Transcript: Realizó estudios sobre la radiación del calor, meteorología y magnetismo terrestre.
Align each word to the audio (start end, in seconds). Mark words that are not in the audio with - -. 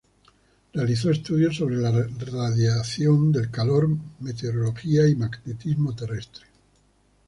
Realizó 0.73 1.11
estudios 1.11 1.57
sobre 1.57 1.75
la 1.75 1.91
radiación 1.91 3.31
del 3.31 3.51
calor, 3.51 3.87
meteorología 4.19 5.07
y 5.07 5.13
magnetismo 5.15 5.95
terrestre. 5.95 6.47